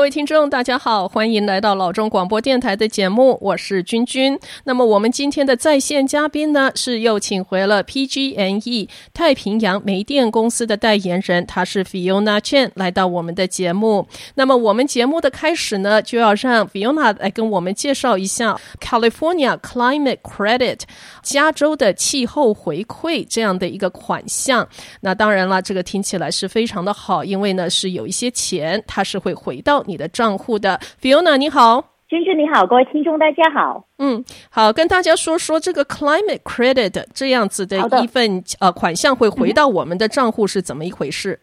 [0.00, 4.38] 各位听众，大家好，欢迎来到老中广播电台的节目，我是君君。
[4.64, 14.08] 那么我们今天的在线嘉宾呢，是又请回了 PGNE 太平洋煤电公司的代言人，他是 Fiona Chen 来到我们的节目。
[14.36, 20.80] 那么我们节目的开始呢，就要让 Fiona 来跟我们介绍一下 California Climate Credit
[21.22, 24.66] 加州的气候回馈这样的一个款项。
[25.02, 41.40] 那当然了，这个听起来是非常的好，因为呢是有一些钱，它是会回到你的账户的，Fiona 你好，君君你好，各位听众大家好，嗯，好，跟大家说说这个 climate credit 这样子的一份呃款项会回到我们的账户是怎么一回事？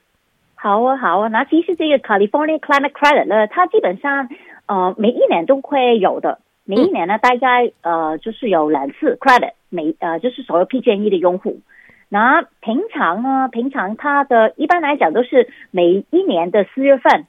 [0.55, 4.29] 好啊，好啊，那其实这个 California climate credit 呢，它基本上
[4.67, 11.59] 呃每一年都会有的，每一年呢大概呃就是有两次 credit，每呃就是所有 PG&E 的用户，
[12.07, 17.27] 那平常呢，平常它的一般来讲都是每一年的四月份。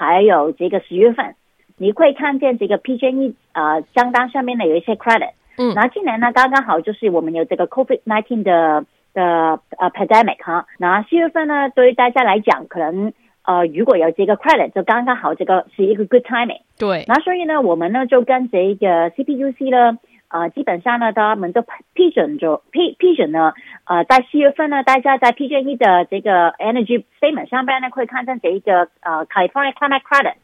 [0.00, 1.34] 还有这个十月份，
[1.76, 13.12] 你会看见这个 PG&E 啊账单上面呢有一些 credit，嗯，然后今年呢刚刚好就是我们有这个 COVID nineteen 的的呃 pandemic 哈，那十月份呢对于大家来讲，可能
[13.44, 19.98] 呃如果有这个 credit 就刚刚好，这个是一个 good timing，对，那所以呢我们呢就跟这个 CPUC 呢。
[20.30, 23.52] 呃，基本上呢，他们都批准就批批准呢，
[23.84, 30.34] 呃，在四月份呢，大家在 PG&E 的这个 Energy Statement 上边呢，会看见这一个呃 California Climate Credit。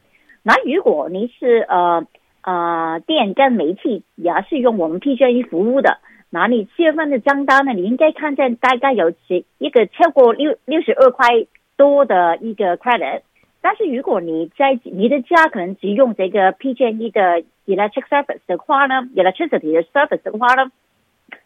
[0.43, 2.05] 那如果你是呃
[2.43, 5.99] 呃电跟煤气也是用我们 PG&E 服务的，
[6.31, 11.29] 那你四月份的账单呢，你应该看见大概有几一个超过六六十二块
[11.77, 13.21] 多的一个 credit。
[13.69, 20.71] 但是如果你在你的家可能只用这个 PG&E 的 electric service 的话呢，electricity 的 service 的话呢，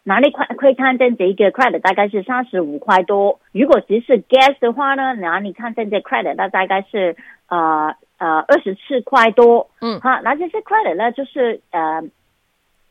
[0.03, 3.39] 哪里快可以看见这个 credit 大概是三十五块多。
[3.53, 7.15] 如果只是 gas 的话呢，哪里看见这 credit 那大概是
[7.49, 9.71] 呃呃二十四块多。
[9.81, 12.03] 嗯，好，那这些 credit 呢就是呃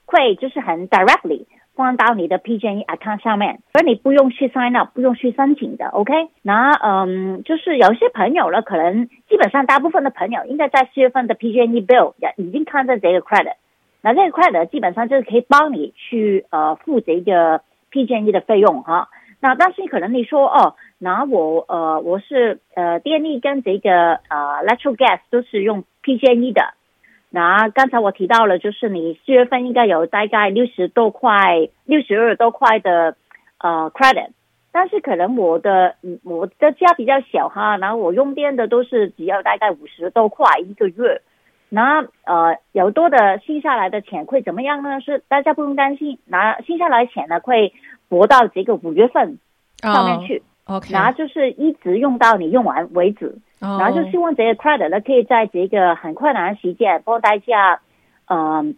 [0.06, 1.44] 会就是很 directly。
[1.74, 6.12] 放到你的 PG&E account 上面，而你不用去 sign up，不用去申请的，OK？
[6.42, 13.54] 那嗯，就是有些朋友呢，可能基本上大部分的朋友应该在四月份的 PG&E bill 也已经看到这个 credit，
[14.02, 19.08] 那这个 credit 基本上就是可以帮你去呃付这个 PG&E 的费用哈。
[19.42, 26.74] 那但是可能你说哦，那我呃我是呃电力跟这个呃 natural gas 都是用 PG&E 的。
[27.32, 33.14] 那刚才我提到了，就是你四月份应该有大概六十多块、六十二多块的
[33.58, 34.30] 呃 credit，
[34.72, 41.22] 但是可能我的我的家比较小哈，然后我用电的都是只要大概五十多块一个月，
[41.68, 45.00] 那呃有多的剩下来的钱会怎么样呢？
[45.00, 47.72] 是大家不用担心，拿剩下来的钱呢会
[48.08, 49.38] 拨到这个五月份
[49.78, 53.36] 上面去，OK，然后就是一直用到你用完为止。
[53.60, 53.80] Oh.
[53.80, 57.80] 然后就希望这个 credit 呢，可以在这个很困难的时间帮大家，
[58.26, 58.74] 嗯、呃，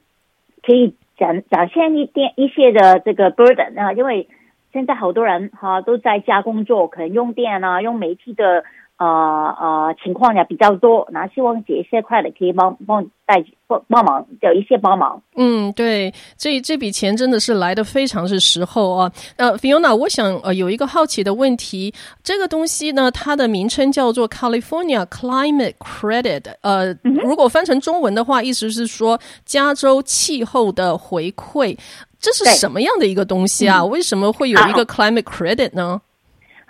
[0.63, 4.29] 可以展展现一点一些的这个 burden 啊，因为
[4.73, 8.65] 现在好多人哈、啊、都在家工作，可能用电啊、用煤气的。
[9.03, 15.21] 呃呃，情况也比较多，那希望这些快的可以帮帮带帮帮忙，有一些帮忙。
[15.35, 19.11] 嗯，对，这这笔钱真的是来的非常是时候啊。
[19.37, 21.93] 呃，Fiona，我想呃有一个好奇的问题，
[22.23, 31.77] 这个东西呢，它的名称叫做 California Climate Credit，呃，嗯、如果翻成中文的话，意思是说加州气候的回馈，
[32.21, 33.81] 这是什么样的一个东西啊？
[33.81, 36.01] 嗯、为什么会有一个 Climate Credit 呢？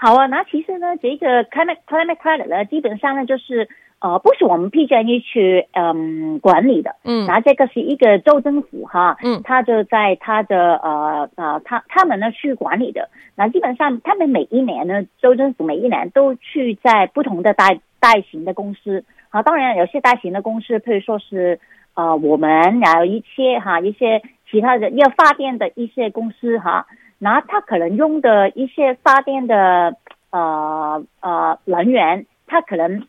[0.03, 3.69] 好啊，那其实呢，这个 climate climate credit 呢，基本上呢就是
[4.01, 13.11] 呃，不是我们 PG&E 去嗯管理的，嗯，那这个是一个州政府哈，嗯，他就在他的呃呃，他他们呢去管理的。
[13.37, 17.69] 那基本上他们每一年呢，州政府每一年都去在不同的大
[18.01, 21.61] 大型的公司，啊，当然有些大型的公司，譬如说是
[21.95, 24.21] 呃我们，然后一些哈一些
[24.51, 26.87] 其他的要发电的一些公司哈。
[27.25, 29.95] 那他可能用的一些发电的
[30.31, 33.07] 呃呃能源，它可能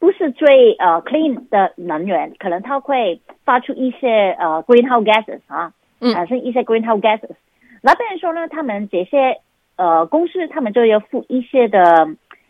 [0.00, 7.36] 不是最呃 clean 的能源，可能它会发出一些呃 greenhouse gases 啊，产生一些 greenhouse gases。
[7.82, 9.40] 那比如说呢，他们这些
[9.76, 12.08] 呃公司，他们就要付一些的，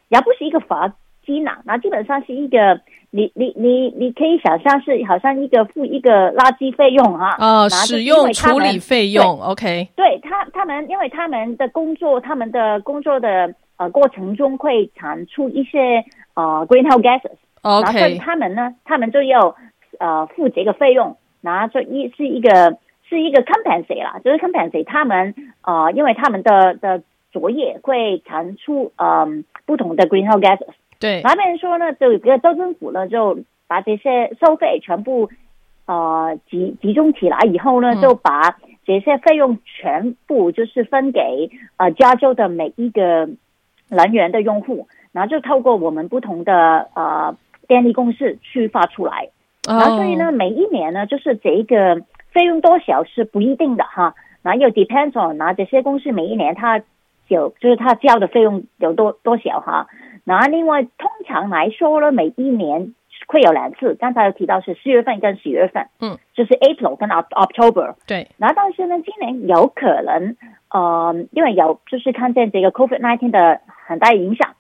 [0.08, 0.94] 也不是一个罚
[1.26, 2.80] 金呐，那基本上是一个。
[3.12, 19.54] 你你你你可以想象是好像一个付一个垃圾费用啊，呃，使用处理费用，OK，对他他们因为他们的工作，他们的工作的呃过程中会产出一些呃 greenhouse gases，OK，然后他们呢，他们就要
[19.98, 22.76] 呃付这个费用，然后就一是一个
[23.08, 27.02] 是一个 compensate 啦，就是 compensate 他们呃因为他们的的
[27.32, 29.26] 作业会产出呃
[29.64, 30.74] 不同的 greenhouse gases。
[30.98, 35.28] 对，那边说呢，就这个州政府呢，就把这些收费全部
[35.84, 38.56] 呃集集中起来以后呢，就把
[38.86, 43.28] 这些费用全部就是分给呃加州的每一个
[43.90, 47.36] 能源的用户，然后就透过我们不同的呃
[47.68, 49.28] 电力公司去发出来。
[49.68, 56.80] 然后所以呢，每一年呢，就是这个费用多少是不一定的哈，然后又 depends on 那这些公司每一年它
[57.28, 59.88] 有就是它交的费用有多多少哈。
[60.26, 62.94] 然后另外通常来说呢，每一年
[63.26, 67.94] 会有两次，刚才有提到是四月份跟十月份，嗯，就是 April 跟 October。
[68.06, 68.28] 对。
[68.36, 70.36] 然后但是呢，今年有可能
[70.70, 74.54] 呃，因为有就是看见这个 COVID nineteen 的很大影响，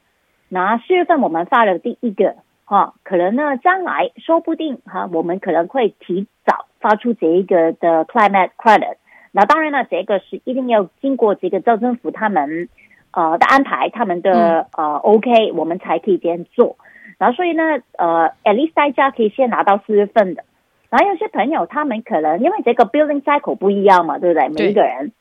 [0.48, 2.36] 那四月份我们发了第一个。
[2.68, 8.96] 哈，可能呢，将来说不定哈，我们可能会提早发出这一个的 climate credit。
[9.30, 12.68] 那当然了，这个是一定要经过这个州政府他们
[13.16, 16.76] 呃的安排，他们的呃 OK，我们才可以这样做。
[17.18, 17.62] 然后所以呢，
[17.96, 20.44] 呃，at least 大家可以先拿到四月份的。
[20.90, 24.48] 然后有些朋友他们可能因为这个 building cycle 不一样嘛，对不对？
[24.50, 25.12] 每一个人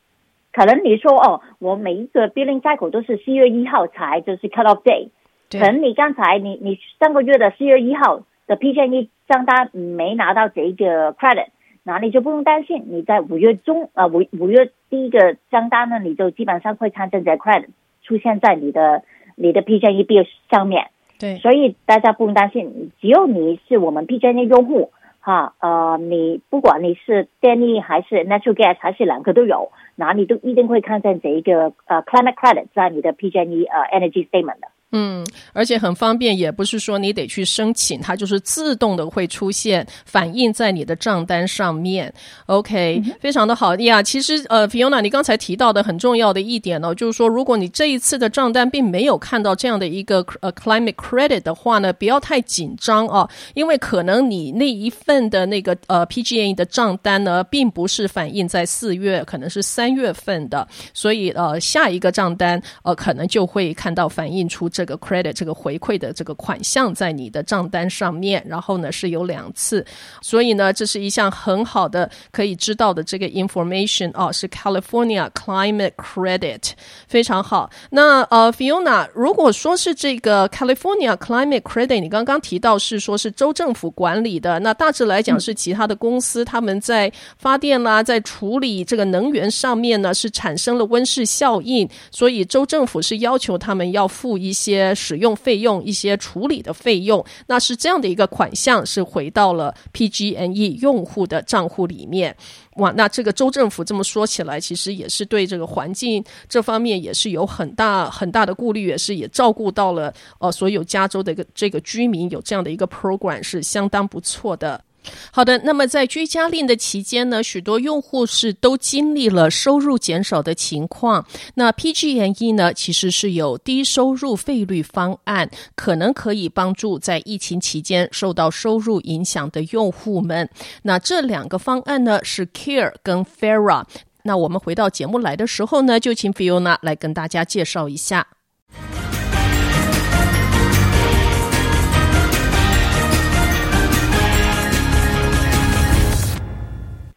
[0.52, 5.08] 可能你说哦，我每一个 building cycle 都是四月一号才就是 cut off day。
[5.50, 11.48] 可能你刚才你你上个月的四月一号的 PG&E 账单没拿到这一个 credit，
[11.84, 17.68] 那你就不用担心，你在五月中啊五五月第一个账单呢，你就基本上会看见这 credit
[18.06, 19.04] 出现在你的
[19.36, 20.88] 你的 PJE bill 上面。
[21.18, 24.92] 对，所以大家不用担心，只要你是我们 PJE 用户
[25.22, 34.68] 哈，呃，你不管你是电力还是 natural gas 还是两个都有，那你都一定会看见这一个呃 climate credit 在你的 PJE 呃 energy statement 的。
[34.98, 42.14] 嗯，而且很方便，也不是说你得去申请，它就是自动的会出现，反映在你的账单上面。
[42.46, 44.02] OK，嗯、非常的好呀。
[44.02, 64.85] 其实呃，Fiona，你刚才提到的很重要的一点呢、哦，就是说，如果你这一次的账单并没有看到这样的一个呃 climate credit 的话呢，不要太紧张啊，因为可能你那一份的那个呃 PGA 的账单呢，并不是反映在四月，可能是三月份的，所以呃，下一个账单呃，可能就会看到反映出这个。
[64.86, 69.84] 这个 credit 这个回馈的这个款项在你的账单上面，然后呢是有两次，
[70.22, 76.62] 所以呢这是一项很好的可以知道的这个 information 哦，是 California Climate Credit，
[77.08, 77.68] 非常好。
[77.90, 94.65] 那呃 Fiona，如果说是这个 California Climate Credit，你刚刚提到是说是州政府管理的，那大致来讲是其他的公司、嗯、他们在发电啦，在处理这个能源上面呢是产生了温室效应，所以州政府是要求他们要付一些。
[94.66, 102.36] 些使用费用、一些处理的费用，那是这样的一个款项，是回到了 PG&E 用户的账户里面。
[102.78, 114.82] 哇，那这个州政府这么说起来，其实也是对这个环境这方面也是有很大很大的顾虑，也是也照顾到了呃所有加州的一个这个居民有这样的一个 program 是相当不错的。
[115.31, 121.25] 好的，那么在居家令的期间呢，许多用户是都经历了收入减少的情况。
[121.56, 130.50] 那 PG&E 呢，其实是有低收入费率方案，可能可以帮助在疫情期间受到收入影响的用户们。
[130.84, 133.84] 那这两个方案呢，是 Care 跟 Farah。
[134.24, 138.25] 那我们回到节目来的时候呢，就请 Fiona 来跟大家介绍一下。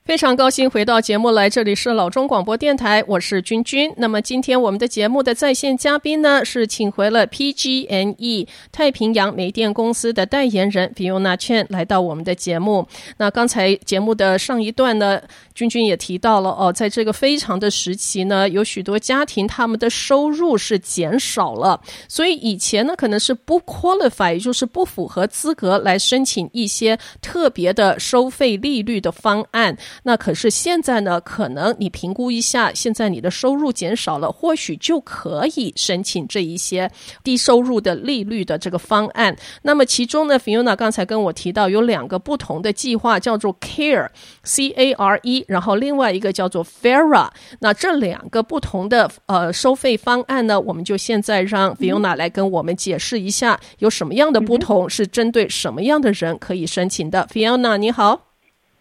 [0.08, 3.92] 非常高兴回到节目来，这里是老中广播电台，我是君君。
[3.98, 12.88] 那么今天我们的节目的在线嘉宾呢，是请回了 PG&E 太平洋煤电公司的代言人 Fiona Chen 来到我们的节目。
[13.18, 15.20] 那刚才节目的上一段呢，
[15.54, 29.76] 君君也提到了哦，在这个非常的时期呢，有许多家庭他们的收入是减少了，所以以前呢可能是不 qualify，也就是不符合资格来申请一些特别的收费利率的方案。
[30.02, 36.90] 那可是现在呢，可能你评估一下，现在你的收入减少了，或许就可以申请这一些
[37.22, 39.36] 低收入的利率的这个方案。
[39.62, 47.28] 那么其中呢，Fiona 刚才跟我提到有两个不同的计划，叫做 Care，C A R E，然后另外一个叫做 Farah。
[47.60, 57.26] 那这两个不同的呃收费方案呢，我们就现在让 Fiona 来跟我们解释一下有什么样的不同，是针对什么样的人可以申请的。
[57.32, 58.27] Fiona，你好。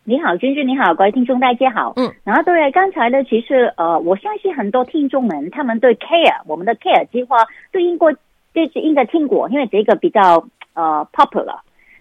[0.10, 1.92] 你好，君君，你好，各位听众大家好。
[1.98, 7.40] 嗯，然后对刚才呢，其实呃，我相信很多听众们他们对 Care 我们的 Care 计划
[7.74, 11.58] 对应过就是应该听过，因为这个比较呃 popular。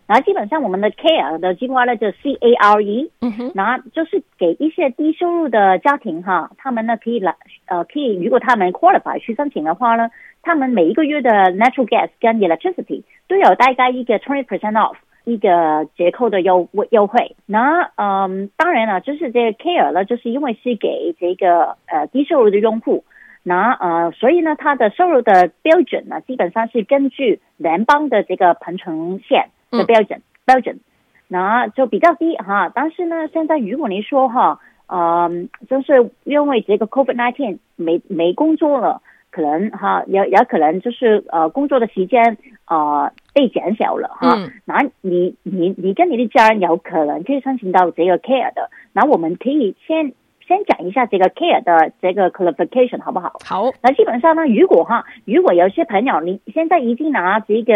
[0.07, 7.35] 然后基本上我们的 Care 的计划呢，就 C A R E，嗯哼，然后就是给一些低收入的家庭哈，他们呢可以来
[7.67, 10.09] 呃可以，如果他们 qualify 去申请的话呢，
[10.43, 14.95] 他们每一个月的 natural gas 跟 electricity 都有大概一个 twenty percent off。
[15.27, 17.35] 一个折扣的优优惠。
[17.47, 23.05] 那嗯，当然了，就是这个 Care 呢，就是因为是给这个呃低收入的用户，
[23.43, 30.79] 那呃，所以呢，它的收入的标准呢，基本上是根据联邦的这个贫穷线的标准、嗯、标准，
[31.27, 32.71] 那就比较低哈。
[32.73, 39.03] 但是呢，现在如果你说哈，嗯，就是因为这个 Covid nineteen 没没工作了。
[39.29, 44.35] 可能哈，也也可能就是呃，工作的时间呃被减少了哈。
[44.35, 44.51] 嗯。
[44.65, 48.71] 那你你你跟你的家人有可能可以申请到这个 care 的。
[48.95, 50.15] 那我们可以先
[50.47, 53.35] 先讲一下这个 care 的这个 qualification 好不好？
[53.45, 53.71] 好。
[53.83, 57.75] 那基本上呢，如果哈，如果有些朋友你现在已经拿这个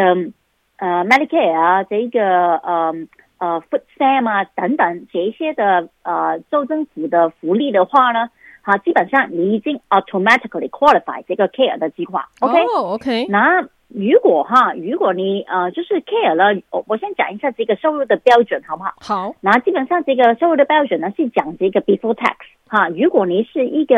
[0.78, 2.94] 呃 Medicare 啊，这个呃
[3.38, 8.30] 呃 Food Stamp 啊等等这些的呃州政府的福利的话呢。
[8.62, 12.66] 好，基本上你已经 automatically qualify 这个 care 的计划，OK？OK。
[12.66, 13.26] Oh, okay.
[13.30, 18.94] 那如果哈，如果你呃就是 care 了，我我先讲一下这个收入的标准，好不好？
[19.00, 19.34] 好。
[19.40, 22.88] 那基本上这个收入的标准呢是讲这个 before tax 哈。
[22.88, 23.96] 如果你是一个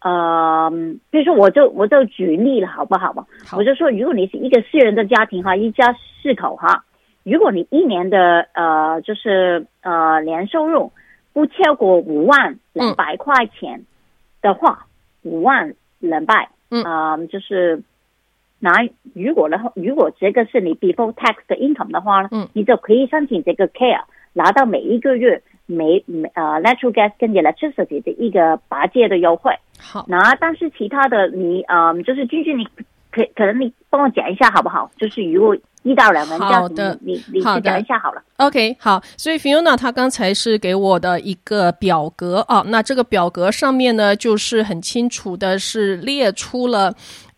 [0.00, 0.70] 呃，
[1.10, 3.24] 比如说我就我就举例了，好不好吧？
[3.46, 3.58] 好。
[3.58, 6.84] 我就说，如果你是一个私人的家庭哈，一家四口哈，
[7.22, 10.92] 如果你一年的呃就是呃年收入。
[11.34, 13.84] 不超过五万两百块钱
[14.40, 14.86] 的话，
[15.22, 17.82] 五、嗯、万两百，嗯、呃，就是
[18.60, 18.72] 拿
[19.14, 29.52] 如果的话，如果这个是你 before tax 的 income 的话呢，嗯，你就可以申请这个 care，拿到每一个月每每呃 natural gas 跟 electricity 的一个八折的优惠。
[29.78, 32.64] 好，那但是其他的你呃，就是君君，你
[33.10, 34.90] 可可能你帮我讲一下好不好？
[34.98, 35.56] 就是如果。
[35.84, 38.22] 一到两门这样子，好的，你你去讲一下好了。
[38.38, 46.94] OK，好，所以 Fiona 她刚才是给我的一个表格啊，那这个表格上面呢，就是很清楚的是列出了。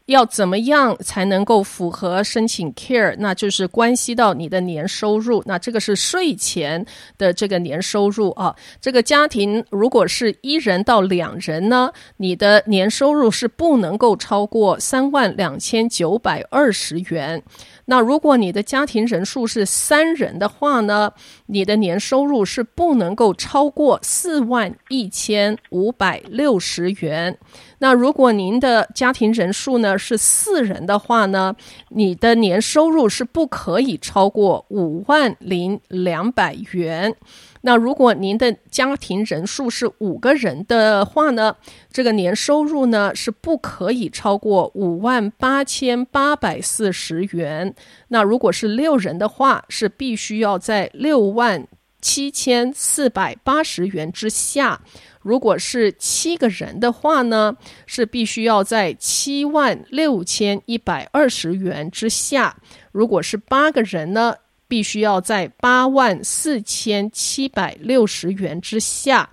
[0.06, 3.14] 要怎么样才能够符合申请 Care？
[3.18, 5.42] 那就是关系到你的年收入。
[5.46, 6.84] 那这个是税前
[7.18, 8.54] 的这个年收入啊。
[8.80, 17.42] 这个家庭如果是一人到两人呢，你的年收入是不能够超过三万两千九百二十元。
[17.86, 21.12] 那如果你的家庭人数是三人的话呢，
[21.46, 27.38] 你的年收入是不能够超过四万一千五百六十元。
[27.78, 31.54] 那如果您的家庭人数呢是四人的话呢，
[31.90, 37.14] 你的年收入是不可以超过五万零两百元。
[37.62, 41.56] 那如果您的家庭人数是五个人的话呢，
[41.92, 47.74] 这个年收入呢是不可以超过五万八千八百四十元。
[48.08, 51.66] 那如果是六人的话，是必须要在六万
[52.00, 54.80] 七千四百八十元之下。
[55.22, 62.54] 如果是七个人的话呢，是必须要在七万六千一百二十元之下；
[62.92, 64.36] 如果是八个人呢，
[64.68, 69.28] 必须要在八万四千七百六十元之下。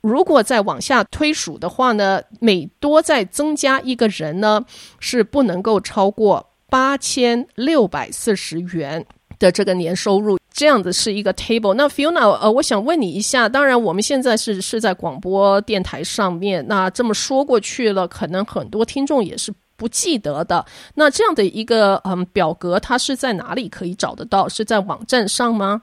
[0.00, 4.64] 如果再往下推数的话呢，每多再增加一个人呢，
[4.98, 9.04] 是不能够超过八千六百四十元
[9.38, 10.38] 的这个年收入。
[10.52, 11.74] 这样子是一个 table。
[11.74, 20.62] 那 Fiona，呃，我想问你一下，当然我们现在是是在广播电台上面，那这么说过去了，可能很多听众也是不记得的。
[20.94, 24.46] 那这样的一个嗯表格，它是在哪里可以找得到？
[24.46, 25.82] 是在网站上吗？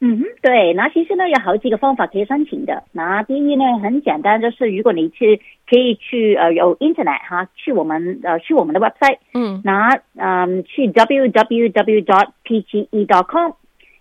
[0.00, 0.74] 嗯哼，对。
[0.74, 2.82] 那其实呢，有好几个方法可以申请的。
[2.92, 11.62] 那第一呢，很简单，就是如果你去可以去呃有 internet 哈，去我们呃去我们的 website，嗯，那嗯去 www.pge.com。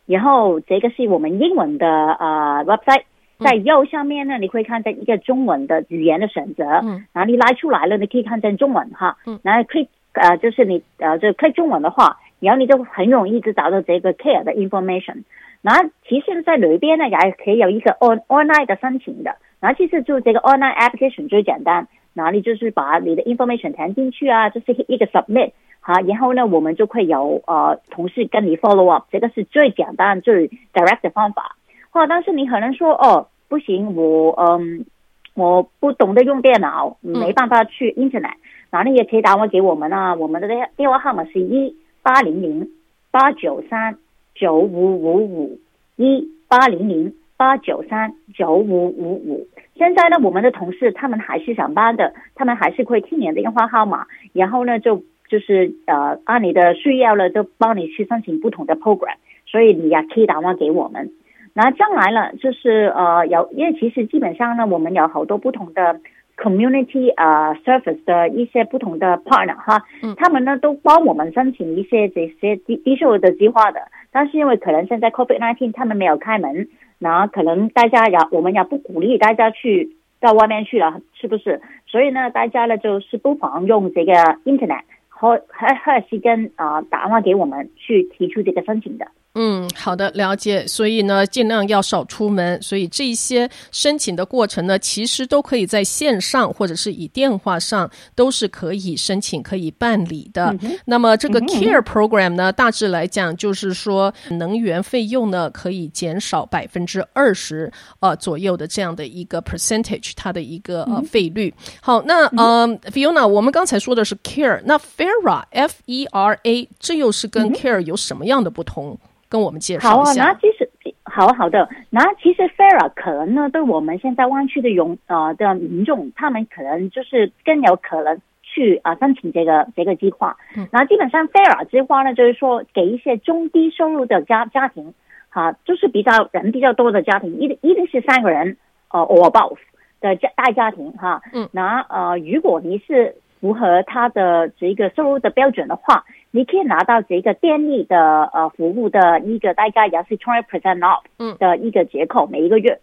[0.05, 3.03] 然后这个是我们英文的呃 website，
[3.39, 15.23] 在右上面呢，你会看见一个中文的语言的选择，嗯，然后你拉出来了，你可以看见中文哈，嗯，然后 click 呃就是你呃就 click 中文的话，然后你就很容易就找到这个 care 的 information。
[15.61, 25.51] 然后其实在里边呢，也可以有一个 on online 的申请的，然后其实就这个 online application 最简单，哪里就是把你的 information 填进去啊，就是一个 submit。
[25.79, 31.55] 好，然后呢，我们就会有呃同事跟你 follow up，这个是最简单最 direct 的方法。
[32.05, 34.85] 但是你可能说哦，不行，我嗯
[35.33, 38.33] 我不懂得用电脑，没办法去 internet，
[38.71, 42.69] 那你也可以打电话给我们啊，我们的电话号码是一八零零
[43.09, 43.97] 八九三
[44.35, 45.59] 九五五五
[45.95, 49.47] 一八零零八九三九五五五。
[49.75, 55.01] 现在呢，我们的同事他们还是上班的，他们还是会听你的电话号码，然后呢就。
[55.29, 61.11] 就是呃，按你的需要了，都帮你去申请不同的 program，所以你也可以打电话给我们。
[61.59, 65.99] 那将来呢，就是呃，有因为其实基本上呢，我们有好多不同的
[66.37, 73.79] community 啊、uh, service 的一些不同的 partner 哈，嗯、他们呢都帮我们申请一些这些低低收入的计划的，
[74.11, 76.67] 但是因为可能现在 COVID nineteen 他们没有开门，
[76.99, 81.59] 那可能大家要我们也不鼓励大家去到外面去了，是不是？
[81.87, 84.13] 所以呢，大家呢就是不妨用这个
[84.45, 89.07] internet 和和和是跟啊打电话给我们去提出这个申请的。
[89.39, 90.65] 嗯，好的，了解。
[90.65, 92.59] 所以呢，尽量要少出门。
[92.59, 100.55] 所以这一些申请的过程呢，其实都可以在线上或者是以电话上都是可以申请、可以办理的。
[100.61, 111.53] 嗯、那么这个 Care Program 呢，大致来讲就是说，能源费用呢可以减少百分之二十呃左右的这样的一个 percentage，它的一个呃费率。
[111.79, 118.97] 好，那呃 Fiona，我们刚才说的是 Care，那 Fera F E R A，这又是跟 Care 有什么样的不同？
[119.29, 120.23] 跟我们介绍一下。
[120.23, 120.69] 好啊，那其实
[121.03, 130.37] 好好的，那其实 FERA 可能呢，对我们现在湾区的用呃的民众，他们可能就是更有可能去啊、呃、申请这个这个计划。
[130.55, 134.93] 嗯，然后基本上 FERA 计划呢，就是说给一些中低收入的家家庭，
[135.29, 138.57] 哈、啊，就是比较人比较多的家庭，一定一定是三个人
[138.91, 139.57] 呃 or above
[140.01, 141.11] 的家大家庭哈。
[141.11, 146.03] 啊、嗯，那呃，如果你是符合他的这个收入的标准的话。
[146.37, 151.01] 你可以拿到这个电力的呃服务的一个大概也是 twenty percent off
[151.39, 152.79] 的一个折扣，每一个月。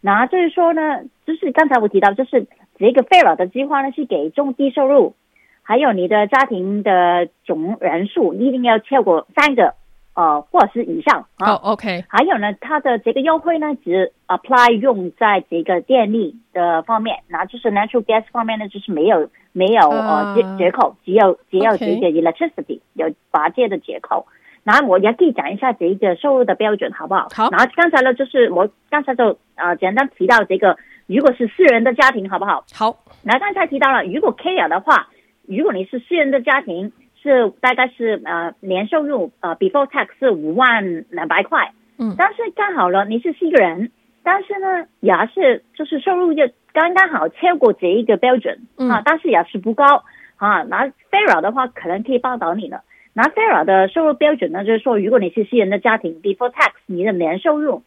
[0.00, 5.14] 那就是说呢，就是刚才我提到，就是这个 Fair 的计划呢是给中低收入，
[5.62, 9.74] 还有你的家庭的总人数一定要超过三个。
[10.16, 11.52] 呃，或者是以上啊。
[11.52, 12.02] 哦，OK。
[12.08, 24.26] 还有呢，它的这个优惠呢，只 apply 用在这个电力的方面，那就是 natural gas 方面呢，就是没有没有呃折折扣，只有只有这个 electricity 有八折的折扣。
[24.64, 27.28] 然后我也可以讲一下这个收入的标准，好不好？
[27.34, 27.50] 好。
[27.50, 32.64] 然后刚才呢，就是我刚才就呃简单提到这个，如果是私人的家庭，好不好？
[32.72, 32.96] 好。
[33.22, 35.08] 那刚才提到了，如果 care 的话，
[35.46, 36.90] 如果你是私人的家庭。
[37.26, 43.90] 是大概是呃年收入呃 before tax 是五万两百块，嗯，但是刚好了，你是四个人，
[44.22, 50.04] 但是呢也是就是收入就刚刚好超过这一个标准，嗯啊，但是也是不高
[50.36, 50.62] 啊。
[50.62, 52.82] 那 FERA 的话可能可以帮到你了。
[53.12, 57.82] 那 FERA 的收入标准呢，就是说如果你是私人的家庭 before tax，你的年收入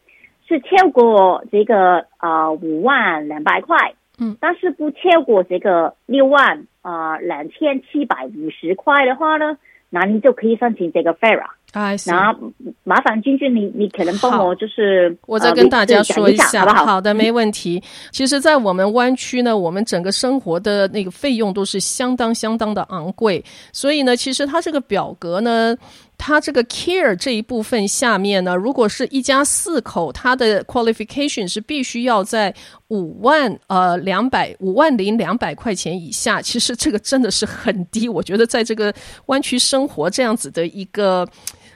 [0.46, 3.94] 是超过这个呃五万两百块。
[4.22, 9.56] 嗯，但是不超过这个六万啊两千七百五十块的话呢，
[9.88, 11.44] 那你就可以申请这个 FERA。
[11.72, 12.36] 啊，那
[12.82, 16.86] 麻烦君君，你你可能帮我就是，我再跟大家说一下，呃、好不好？
[16.94, 17.80] 好的，没问题。
[18.10, 25.76] 其实，在我们湾区呢，我们整个生活的那个费用都是相当相当的昂贵，所以呢，其实它这个表格呢。
[26.22, 32.54] 它这个 care 这一部分下面呢，如果是一家四口，它的 qualification 是必须要在
[32.88, 36.42] 五万呃两百五万零两百块钱以下。
[36.42, 38.94] 其实这个真的是很低，我觉得在这个
[39.26, 41.26] 湾区生活这样子的一个。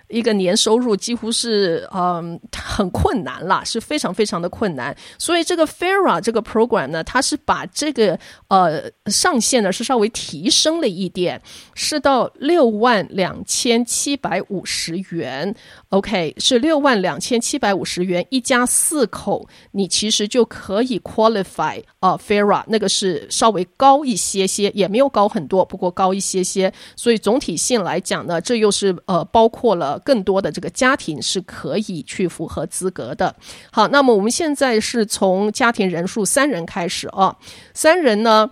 [0.08, 4.94] 一个年收入几乎是嗯很困难啦，是非常非常的困难。
[5.18, 11.40] 所以这个 FERA 这个 program 呢，它是把这个呃上限呢是稍微提升了一点，
[11.74, 15.54] 是到六万两千七百五十元。
[15.88, 26.72] OK，是六万两千七百五十元，一家四口，你其实就可以 qualify 啊 FERA 那个是稍微高一些些，也没有高很多，不过高一些些。
[26.94, 29.93] 所以总体性来讲呢，这又是呃包括了。
[30.00, 33.35] 更多的这个家庭是可以去符合资格的。
[33.70, 37.37] 好，那么我们现在是从家庭人数三人开始啊，
[37.72, 38.50] 三人呢。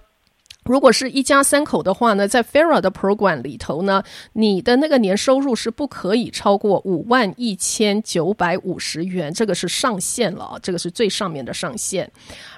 [0.64, 4.00] 如果是一家三口的话呢，在 FERA 的 program 里头呢，
[4.34, 12.08] 你的那个年收入是不可以超过五万一千九百五十元，这个是上限了啊，这个是最上面的上限。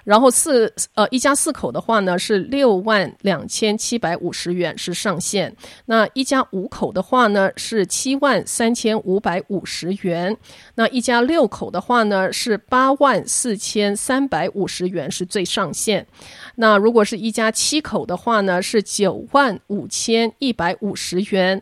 [0.05, 5.55] 然后四呃一家四口的话呢，是六万两千七百五十元是上限。
[5.87, 10.37] 那一家五口的话呢，是七万三千五百五十元。
[10.75, 16.07] 那一家六口的话呢，是八万四千三百五十元是最上限。
[16.57, 21.59] 那如果是一家七口的话呢，是九万五千一百五十元；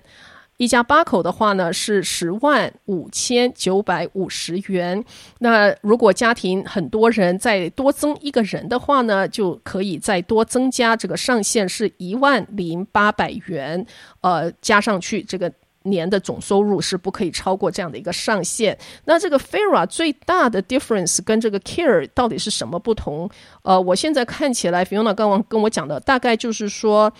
[0.62, 5.04] 一家八口的话呢，是十万五千九百五十元。
[5.40, 13.84] 那如果家庭很多人，再多增一个人的话呢，就可以再多增加这个上限，是一万零八百元。
[14.20, 15.52] 呃，加上去这个。
[15.84, 18.78] 年的总收入是不可以超过这样的一个上限。
[19.04, 23.28] 那这个 Fira 最大的 difference 跟这个 Care 到底是什么不同？
[23.62, 27.12] 呃，我现在看起来，Fiona 刚刚跟我讲的大概就是说，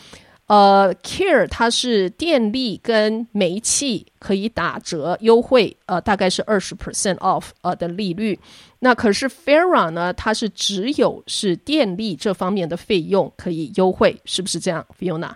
[0.53, 8.38] 呃，Care 它是电力跟煤气可以打折优惠，呃，大概是二十 percent off 呃的利率。
[8.81, 15.31] 那可是 Fera 呢，它是只有是电力这方面的费用可以优惠，是不是这样，Fiona？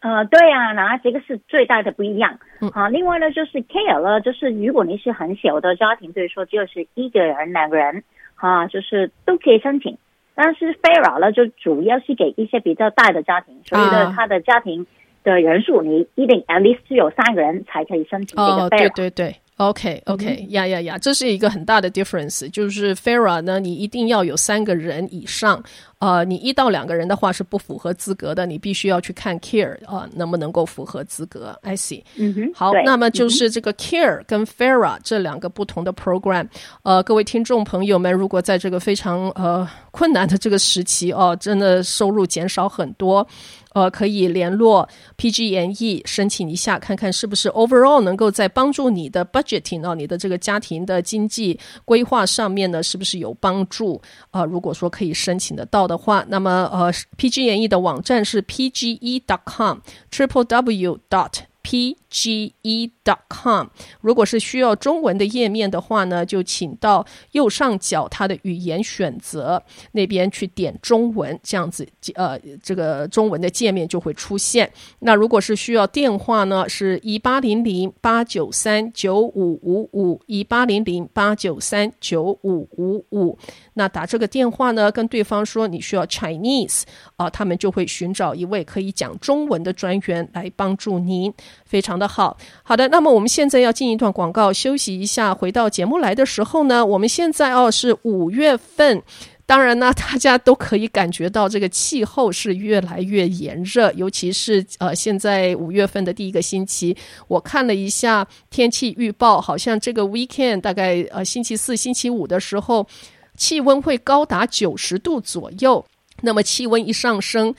[0.00, 2.36] 呃，对啊，那这个是最大的不一样。
[2.60, 8.02] 嗯，好，另外呢，就是 Care 呢，就是如果你是很小的家庭，比如说就是一个人、两个人，
[8.34, 9.96] 哈，就是都可以申请。
[10.42, 14.86] 但是 Fera 呢，就主要是给一些比较大的家庭，所以呢，他的家庭
[15.22, 18.64] 的人数你一定 at least 有三个人才可以申请这个 Fera。
[18.64, 19.36] 哦，对对对。
[19.60, 25.62] OK，OK，呀呀呀，这是一个很大的 difference，就是 FERA 呢，你一定要有三个人以上，
[25.98, 36.48] 呃，你一到两个人的话是不符合资格的，你必须要去看 CARE 啊、呃，能不能够符合资格？I see，嗯哼，好，那么就是这个 CARE 跟 FERA 这两个不同的 program，
[36.82, 43.26] 呃，各位听众朋友们，如果在这个非常呃困难的这个时期哦、呃，真的收入减少很多。
[43.72, 54.00] 呃，可以联络 PG&E 申请一下，看看是不是 overall 能够在帮助你的 budgeting 哦，你的这个家庭的经济规划上面呢，是不是有帮助？
[54.32, 61.32] 呃，如果说可以申请得到的话，那么呃，PG&E 的网站是 pge.com，triple w dot。
[61.62, 63.66] pge.com，
[64.00, 74.70] 如果是需要中文的页面的话呢，就请到右上角它的语言选择那边去点中文，这样子，呃，这个中文的界面就会出现。
[75.00, 83.38] 那如果是需要电话呢，是一八零零八九三九五五五一八零零八九三九五五五。
[83.74, 86.82] 那打这个电话呢，跟对方说你需要 Chinese
[87.16, 91.32] 啊、他们就会寻找一位可以讲中文的专员来帮助您。
[91.64, 92.88] 非常的好，好的。
[92.88, 95.34] 那么我们现在要进一段广告，休息一下。
[95.34, 99.02] 回到节目来的时候呢，我们现在哦是五月份，
[99.46, 106.96] 当然呢，大家都可以感觉到这个气候是越来越炎热，尤其是呃，现在五月份的第一个星期，
[107.28, 112.86] 我看了一下天气预报，好像这个 weekend 大概呃星期四、星期五的时候，
[113.36, 115.84] 气温会高达九十度左右。
[116.22, 117.54] 那么气温一上升。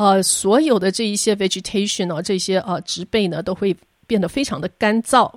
[0.00, 5.30] 呃，所有的这一些 vegetation 啊，这些呃植被呢，都会变得非常的干燥。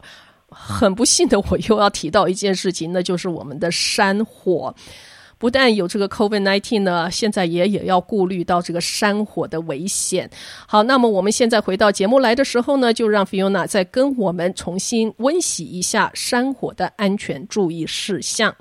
[0.48, 4.74] 很不幸的，我又要提到一件事情，那就是我们的山火。
[5.38, 10.30] 不但有这个 COVID-19 呢，现在也也要顾虑到这个山火的危险。
[10.66, 18.56] 好，那么我们现在回到节目来的时候呢，就让 Fiona 再跟我们重新温习一下山火的安全注意事项。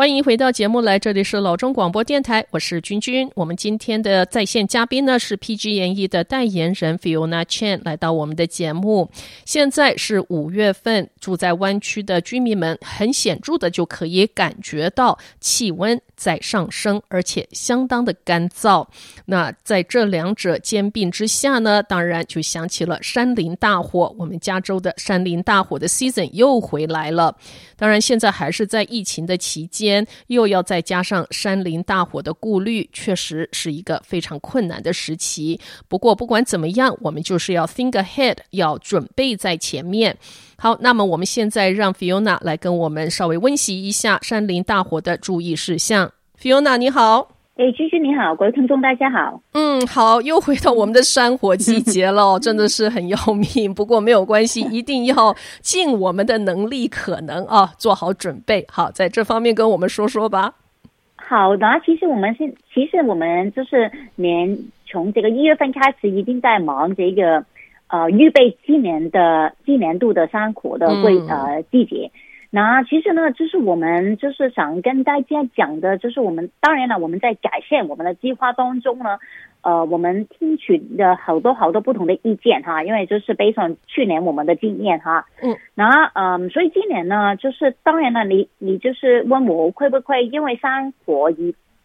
[0.00, 3.30] 欢迎回到节目来，这里是老中广播电台，我是君君。
[3.34, 9.10] 我们今天的在线嘉宾呢是 PG&E 的代言人 Fiona Chen 来到我们的节目。
[9.44, 18.86] 现在是五月份，住在湾区的居民们很显著的就可以感觉到气温在上升，而且相当的干燥。
[19.24, 24.14] 那在这两者兼并之下呢，当然就想起了山林大火。
[24.18, 27.34] 我们加州的山林大火的 season 又回来了。
[27.74, 30.06] 当然，现在还是在疫情的期间。
[30.26, 35.58] 又要再加上山林大火的顾虑，确实是一个非常困难的时期。
[35.88, 40.14] 不过不管怎么样，我们就是要 think ahead，要准备在前面。
[40.56, 46.09] 好，那么我们现在让 Fiona 来跟我们稍微温习一下山林大火的注意事项。
[46.40, 47.28] Fiona 你好。
[47.58, 49.42] 哎，君君你好，各位听众大家好。
[49.52, 53.74] 嗯，好，又回到我们的山火季节了， 真的是很要命。
[53.74, 58.64] 不过没有关系，一定要尽我们的能力可能啊，做好准备。
[58.70, 60.54] 好，在这方面跟我们说说吧。
[61.16, 64.58] 好的，其实我们是其实我们就是年
[64.90, 67.44] 从这个一月份开始，一定在忙这个
[67.88, 72.10] 呃预备今年的今年度的山火的季、嗯、呃季节。
[72.52, 79.18] 那其实呢，就是我们就是想跟大家讲的，就是我们当然了，我们在改善我们的计划当中呢，
[79.62, 91.34] 呃，我们听取了好多好多不同的意见哈，因为就是 based 去年我们的经验哈，嗯，那嗯、呃，所以今年呢，就是当然了，你你就是问我会不会因为山火而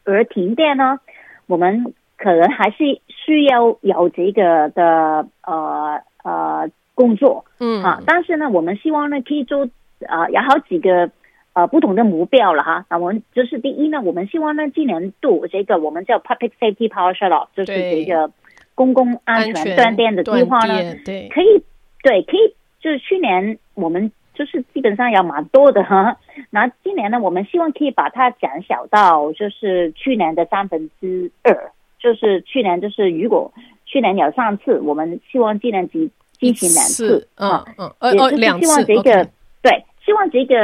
[0.04, 0.99] 而停电呢？
[1.45, 9.69] 我们可能还是需要有这个的呃呃工作，嗯，啊，但是呢，我们希望呢可以做。
[10.08, 11.10] 啊、呃，有好几个
[11.53, 12.86] 呃不同的目标了哈。
[12.89, 18.31] 那我们就是第一呢，我们希望呢今年度这个我们叫 Public Safety Power Shutoff，就是这个
[18.75, 21.63] 公共安全断电的计划呢，对，可以
[22.03, 26.17] 对可以，就是去年我们就是基本上要蛮多的哈。
[26.51, 33.53] 那今年呢，我们希望可以把它减小到就是去年的三分之二，就是去年就是如果
[33.86, 39.29] 去年有三次，我们希望今年只进行两次，嗯嗯，也就是希望这个。
[39.65, 40.56] 对，希望这个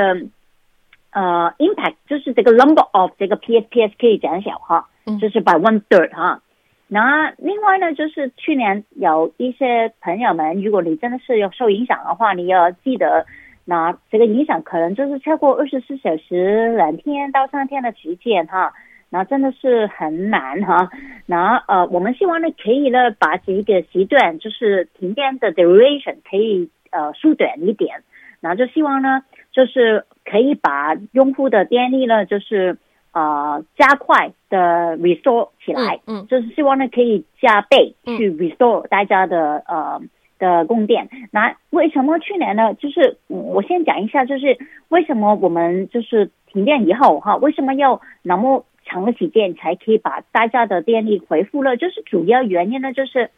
[1.12, 6.44] 呃，impact 就是这个 number of 这个 PSPS 可以减小哈，就是 by one third 哈。
[6.88, 13.26] 那另外呢，就是去年有一些朋友们，如果你真的是有受影响的话，你要记得，
[13.66, 18.72] 那这个影响可能就是超过二十四小时两天到三天的时间哈。
[19.10, 20.92] 那真的是很难哈。
[21.26, 28.04] 那呃，我们希望呢，可以呢，把这个时段就是停电的 duration 可以呃缩短一点。
[28.42, 32.78] 那就希望呢，就是可以把用户的电力呢，就是
[33.14, 36.02] 呃加快的 restore 起来。
[36.08, 40.02] 嗯，嗯就是希望呢，可以加倍去 restore 大家的呃
[40.40, 41.08] 的供电。
[41.32, 42.74] 那为什么去年呢？
[42.74, 44.58] 就是我先讲一下，就是
[44.90, 53.30] 为什么我们就是停电以后哈，为什么要那么长的时间才可以把大家的电力恢复了，就是主要原因呢，就是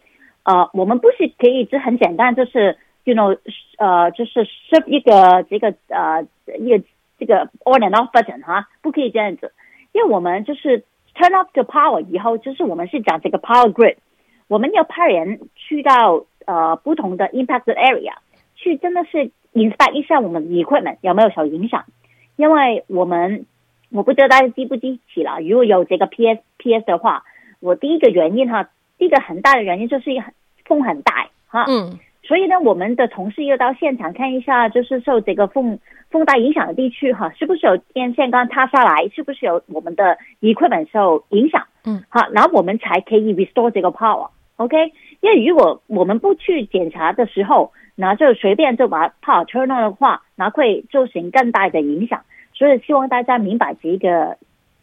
[0.44, 3.38] 呃，我们不是可以就很简单，就是 you know
[3.78, 6.26] 呃，就是 shift 一个这个呃
[6.60, 6.84] 一个
[7.18, 9.52] 这个 on and off button 哈，不可以这样子，
[9.92, 10.84] 因为我们就是
[11.16, 13.98] turn off the power 以后，就是我们是讲这个 power grid，
[14.48, 18.14] 我们要派人去到呃不同的 impacted area
[18.56, 21.86] 去，真的是 inspect 一下我们 equipment 有没有受影响，
[22.36, 23.46] 因为我们。
[23.96, 27.24] 我不知道大家记不记起了，如果有这个 P S P S 的话，
[27.60, 30.10] 我第一个原因哈，第一个很大的原因就是
[30.66, 35.78] 风很大哈，嗯，所以呢，我们的同事又到现场看一下，就是受这个风
[36.10, 52.22] 风大影响的地区哈，是不是有电线杆塌下来，是不是有我们的 equipment 受影响，嗯，好，然后我们才可以 restore 这个 power，OK，因为如果我们不去检查的时候，那就随便就把 power turn on 的话，那会造成更大的影响。
[52.54, 54.38] 所以希望大家明白这个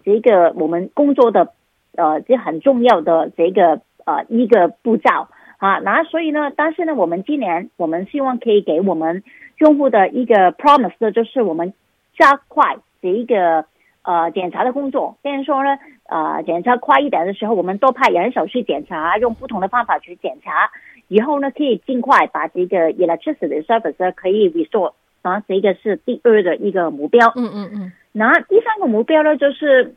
[0.04, 1.52] 这个我们工作的
[1.96, 5.28] 呃这很重要的这个呃一个步骤
[5.60, 9.22] 啊，那所以呢，但是呢，我们今年我们希望可以给我们
[9.58, 11.72] 用户的一个 promise 的就是我们
[12.18, 13.66] 加快这一个
[14.02, 20.70] 呃检查的工作，比如说呢呃检查快一点的时候，我们多派人手去检查，用不同的方法去检查，
[21.08, 24.94] 以后呢可以尽快把这个 electricity service 可以 restore。
[25.22, 27.30] 啊，这个是第二的一个目标。
[27.36, 27.92] 嗯嗯嗯。
[28.12, 29.94] 然后第三个目标呢，就是，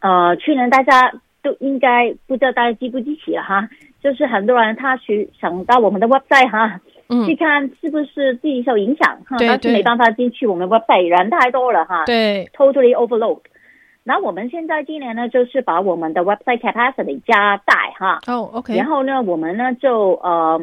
[0.00, 1.12] 呃，去年大家
[1.44, 3.68] 都应该不知道大家记不记起了哈，
[4.02, 13.40] 就是很多人他去想到我们的 website 哈，嗯，去看是不是自己受影响哈，但是没办法进去我们的 website，人太多了哈，对，totally overload。
[14.04, 18.18] 那我们现在今年呢，就是把我们的 website capacity 加大哈。
[18.26, 18.76] 哦，OK。
[18.76, 20.60] 然后呢，我们呢就呃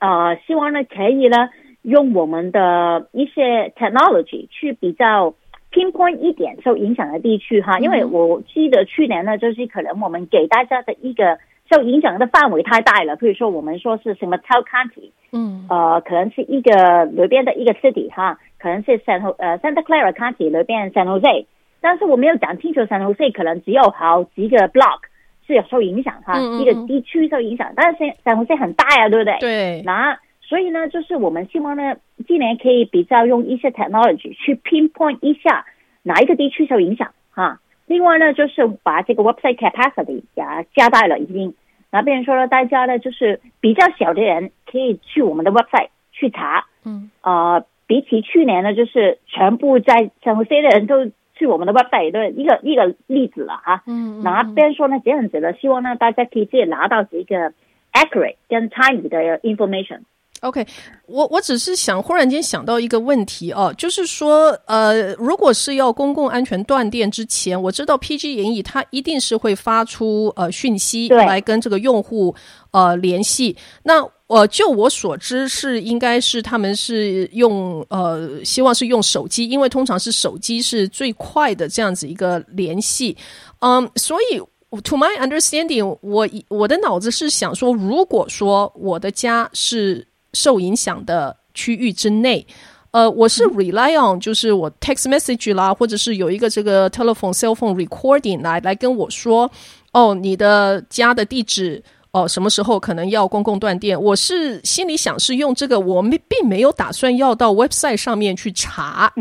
[0.00, 1.48] 呃，希望呢可以呢。
[1.82, 5.32] 用我们的一些 technology 去比较
[5.72, 11.38] pinpoint 一点受影响的地区哈，因为我记得去年呢，就是可能我们给大家的一个
[11.70, 21.46] 受影响的范围太大了，比如说我们说是什么 South County，嗯，呃，可能是一个里边的一个 city 哈，可能是 San 呃 Santa Clara County 里边 San Jose，
[21.80, 25.00] 但是我没有讲清楚 San Jose 可能只有好几个 block
[25.46, 29.38] 是有受影响哈，嗯嗯一个地区受影响，但是 San Jose 很大呀，对不对？
[29.40, 30.18] 对，那。
[30.40, 35.66] 所以呢，就是我们希望呢，今年可以比较用一些 technology 去 pinpoint 一下
[36.02, 37.60] 哪一个地区受影响哈。
[37.88, 41.54] 另外呢，就是把这个 website capacity 也加大了已经。
[41.90, 53.82] 那比如说呢，大家呢就是比较小的人可以去我们的 website 去查，嗯，呃，比起去年呢，就是全部在全世界的人都去我们的 website 的一个一个例子了哈。
[53.86, 57.54] 嗯，那比如说呢，这样子呢，希望呢大家可以自己拿到这个
[57.94, 60.00] accurate 跟 timely 的 information。
[60.42, 60.64] OK，
[61.06, 72.34] 我我只是想忽然间想到一个问题哦，就是说，呃，如果是要公共安全断电之前，我知道 PG 研议它一定是会发出呃讯息来跟这个用户
[72.70, 73.56] 呃联系。
[73.82, 83.16] 那呃，就我所知是应该是他们是用呃，希望是用手机，因为通常是手机是最快的这样子一个联系。
[83.60, 84.38] 嗯，所以
[84.82, 92.46] to my understanding，我我的脑子是想说，如果说我的家是受影响的区域之内，
[92.90, 99.50] 呃，我是 rely on，就是我 text message 啦，或者是有一个这个 telephone cell phone recording 来来跟我说，
[99.92, 104.00] 哦，你的家的地址，哦，什么时候可能要公共断电？
[104.00, 109.12] 我是心里想是用这个，我们并没有打算要到 website 上面去查，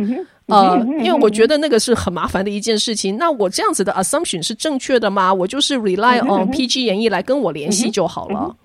[0.48, 3.17] 呃，因为我觉得那个是很麻烦的一件事情。
[3.17, 5.34] 那我这样子的 assumption 是正确的吗？
[5.34, 8.56] 我就是 rely on PG 演绎来跟我联系就好了。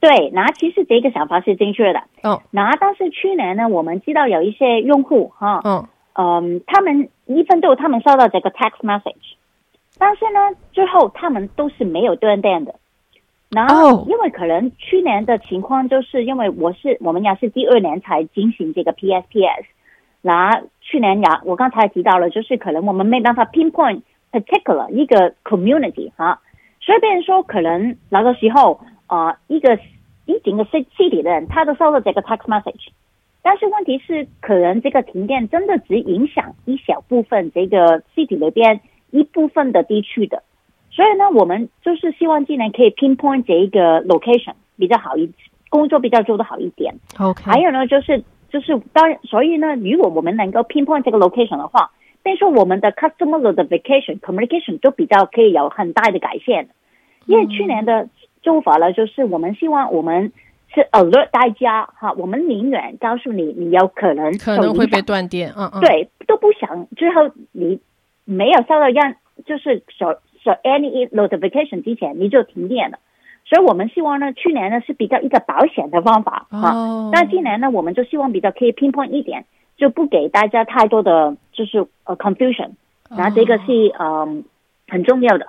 [0.00, 2.02] 对，那其实这个想法是正确的。
[2.22, 9.34] 嗯，那但是去年呢，我们知道有一些用户哈，嗯嗯，他们一分都他们收到这个 text message，
[9.98, 12.74] 但是呢，最后他们都是没有断电的。
[13.50, 19.64] 然后因为可能去年的情况就是因为我是我们也是第二年才进行这个 PSPS，
[20.20, 26.40] 那去年呀，我刚才提到了，就是可能我们没办法 pinpoint particular 一个 community 哈，
[26.80, 29.78] 所以别人说可能那个时候啊、呃，一个
[30.26, 32.88] 一整个 city 的人，他都收到这个 text message，
[33.42, 40.42] 但是问题是，可能这个停电真的只影响一小部分这个 city 里边一部分的地区的，
[40.90, 45.32] 所以呢，我们就是希望今年可以 pinpoint 这一个 location 比较好一，
[45.68, 46.94] 工作比较做得好一点。
[47.18, 48.22] OK，还有呢，就是。
[48.50, 51.90] 就是当然，所以呢，如果我们能够 pinpoint 这个 location 的话，
[52.22, 56.66] 变说我们的 customer notification communication 都比较可以有很大的改善。
[57.26, 58.08] 因为去年的
[58.48, 60.32] 做法呢，就是我们希望我们
[60.74, 67.78] 是 alert 大家哈，我们宁愿告诉你你有可能可能会被断电，嗯嗯，对，都不想最后你
[68.24, 72.98] 没有收到让就是说说 any notification 之前你就停电了。
[73.44, 76.72] 所以我们希望呢，去年呢是比较一个保险的方法啊。
[76.72, 77.10] 哦。
[77.12, 79.44] 那今年呢，我们就希望比较可以 pinpoint 一点，
[79.76, 82.70] 就不给大家太多的就是呃 confusion。
[83.10, 84.42] 那这个是嗯、呃、
[84.88, 85.46] 很重要的。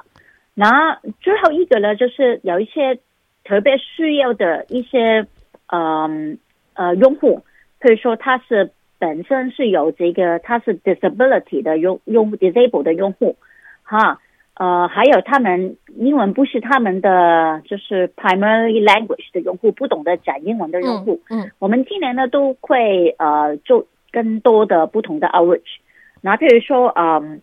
[0.60, 3.00] 那最后一个呢，就是有一些
[3.46, 5.26] 特别需要的一些
[5.68, 6.38] 嗯
[6.74, 7.44] 呃，呃用户，
[7.80, 13.38] 譬如说他是本身是有这个他是 disability 的用用 disable 的用户，
[13.84, 14.20] 哈。
[14.56, 21.22] 呃，还有他们英文不是他们的就是 primary language 的用户，不懂得讲英文的用户。
[21.30, 25.80] 嗯，嗯我们今年呢都会呃做更多的不同的 outreach。
[26.20, 27.42] 那譬如说，嗯，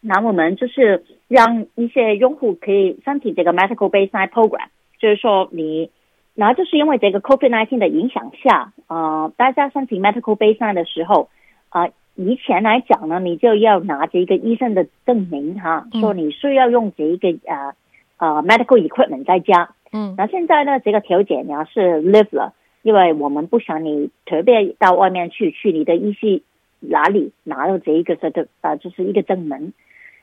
[0.00, 5.90] 那我们就是让一些用户可以申请这个 medical baseline program，就是说你，
[6.34, 11.28] 然后就是因为这个 COVID-19 的影响下，呃，大家申请 medical baseline 的时候，
[11.68, 11.92] 啊、呃。
[12.20, 17.72] 以前来讲呢，你就要拿着一个医生的证明哈，说你需要用这一个呃
[18.16, 19.70] 呃 medical equipment 在家。
[19.92, 26.42] 嗯，那现在呢，这个条件呢是 live 了，因为我们不想你特别到外面去去你的医系
[26.80, 29.72] 哪里拿到这一个的呃就是一个证明。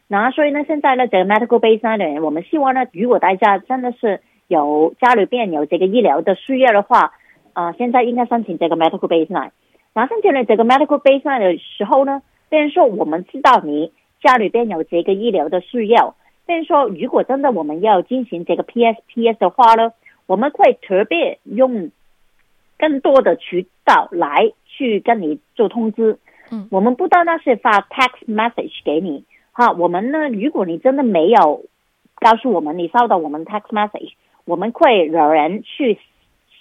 [0.07, 7.13] 那所以呢，现在呢，这个 medical baseline 我们希望呢，如果大家真的是有家里边有这个医疗的需要的话，
[7.53, 9.49] 啊、呃，现在应该申请这个 medical baseline。
[9.93, 13.91] 拿上进来这个 medical baseline 的时候呢，别人说我们知道你
[14.21, 16.15] 家里边有这个医疗的需要，
[16.45, 19.93] 别人说如果真的我们要进行这个 PSPS 的话呢，
[20.27, 21.89] 我们会特别用
[22.77, 26.19] 更多的渠道来去跟你做通知。
[26.51, 29.23] 嗯，我们不单单是发 text message 给你，
[29.55, 31.63] 哈，我们呢，如果你真的没有
[32.15, 34.11] 告诉我们你收到我们 text message，
[34.43, 35.97] 我们会有人去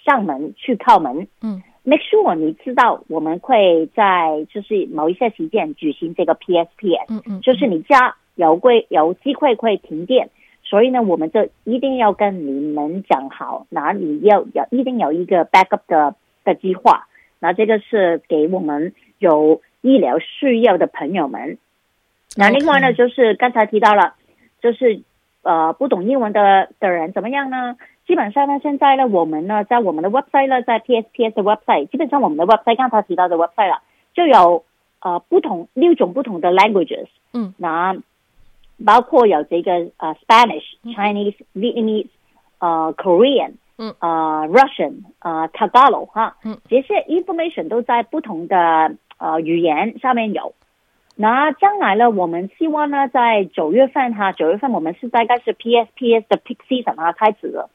[0.05, 1.27] 上门去敲门。
[1.43, 1.61] 嗯。
[1.87, 10.31] Make sure 你知道我们会在就是某一些时间举行这个 PSPS，嗯嗯，就是你家有会有机会会停电，
[10.63, 17.07] 所以呢，我们就一定要跟你们讲好，哪里要有一定有一个 backup 的的计划，
[17.39, 21.59] 那这个是给我们有医疗需要的朋友们。
[22.35, 24.15] 那另外呢，就是刚才提到了，
[24.61, 25.01] 就是
[25.41, 27.77] 呃不懂英文的的人怎么样呢？
[28.05, 33.81] 基本上呢，现在呢，我们呢，在我们的 website 呢，在 PSPS 的 website，基本上我们的 website 刚才提到的 website 了，
[34.13, 34.63] 就有
[34.99, 37.95] 呃不同六种不同的 languages，嗯，那
[38.85, 42.09] 包括有这个呃 Spanish、Chinese、Vietnamese、
[42.59, 50.53] 呃 Korean，嗯，呃 Russian，呃 Tagalog 哈，嗯，这些 information 都在不同的呃语言上面有。
[51.17, 57.69] 那将来呢，我们希望呢，在九月份哈，九月份我们是大概是 PSPS 的 peak season 啊开始了。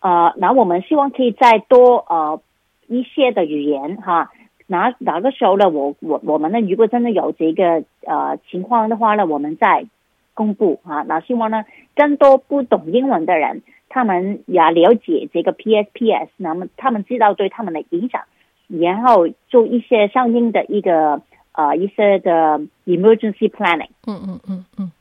[0.00, 2.40] 呃，那我们希望可以再多呃
[2.88, 4.30] 一些的语言哈，
[4.66, 5.68] 哪哪个时候呢？
[5.68, 9.84] 我我我们呢，如果真的有这个呃情况的话呢，我们再
[10.32, 11.04] 公布哈。
[11.06, 18.22] 那希望呢，更多不懂英文的人，他们也了解这个 PSPS，那么他们知道对他们的影响，
[18.68, 21.20] 然后做一些相应的一个
[21.53, 23.89] 呃一些的 emergency planning。
[24.05, 24.91] 嗯嗯嗯嗯。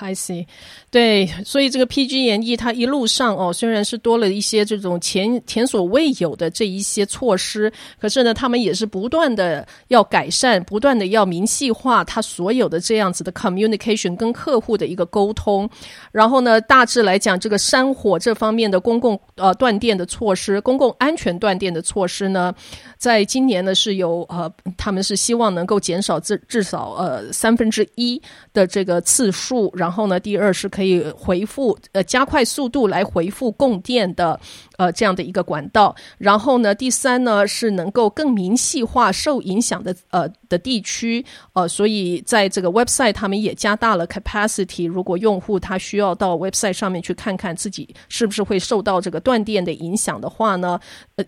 [0.00, 0.46] I see，
[0.90, 15.68] 对，所以这个 PG&E 它一路上哦，虽然是多了一些这种前前所未有的这一些措施，可是呢，他们也是不断的要改善，不断的要明细化它所有的这样子的 communication 跟客户的一个沟通。
[16.10, 22.52] 然后呢，大致来讲，这个山火这方面的公共呃断电的措施，公共安全断电的措施呢，
[22.96, 28.20] 在今年呢是有呃，他们是希望能够减少至至少呃三分之一
[28.54, 29.70] 的这个次数。
[29.82, 34.38] 然后呢，第二是可以回复呃加快速度来回复供电的
[34.82, 35.94] 呃这样的一个管道。
[36.18, 44.88] 然后呢，第三呢是能够更明细化受影响的呃的地区，呃，所以在这个 website 他们也加大了 capacity。
[44.88, 50.78] 如果用户他需要到 website 上面去看看自己是不是会受到这个断电的影响的话呢，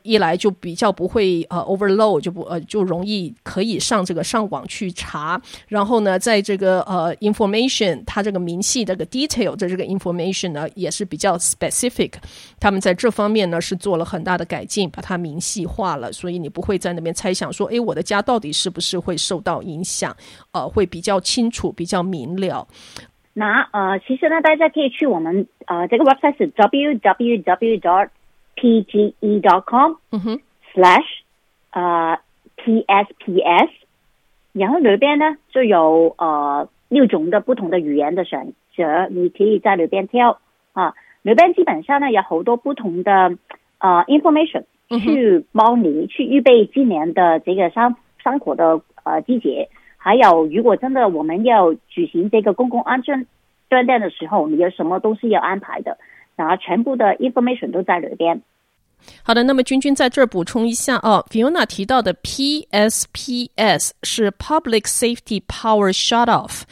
[0.02, 5.40] 一来就比较不会呃 overload，就不呃就容易可以上这个上网去查。
[5.68, 12.12] 然后呢，在这个呃 information 它这个明细这个 detail 的这个 information 呢也是比较 specific。
[12.58, 20.14] 他们在这方面呢是做了很大的改进，把它明细化了，所以你不会在那边猜想说，诶，我的家到底是不是会受到影响？
[20.52, 22.66] 呃，会比较清楚，比较明了。
[23.32, 27.42] 那呃，其实呢，大家可以去我们呃这个 website 是 www.pge.com，
[30.12, 30.40] 嗯哼
[30.72, 31.04] ，slash
[31.72, 32.18] 呃
[32.56, 33.70] PSPS，
[34.52, 40.38] 然后里边呢就有呃六种的不同的语言的选择，你可以在里边挑
[40.72, 40.94] 啊。
[41.24, 43.36] 里边基本上呢有好多不同的
[43.78, 44.62] 呃 information。
[45.02, 53.26] 去帮你去预备今年的这个山山火的呃季节，还有如果真的我们要举行这个公共安全
[53.68, 55.96] 断电的时候，你有什么东西要安排的，
[56.36, 58.40] 然后全部的 information 都在里边。
[59.24, 66.62] 好的，那么君君在这儿补充一下哦，Fiona 提到的 PSPS 是 Public Safety Power Shutoff。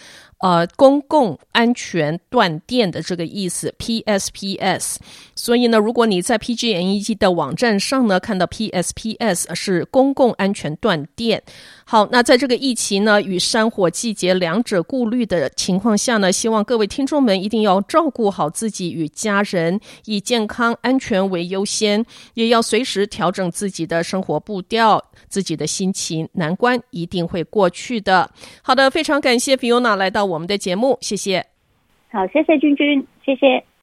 [0.43, 4.97] 呃，公共安全断电的这个意思，PSPS。
[5.43, 11.43] 所以呢，如果你在 PG&E 的网站上呢看到 PSPS 是公共安全断电。
[11.84, 28.30] 好，那在这个疫情呢与山火季节两者顾虑的情况下呢，希望各位听众们一定要照顾好自己与家人，以健康安全为优先，也要随时调整自己的生活步调，自己的心情，难关一定会过去的。
[28.62, 31.45] 好的，非常感谢 Fiona 来到我们的节目，谢谢。
[32.12, 33.64] 好，谢谢君君，谢谢。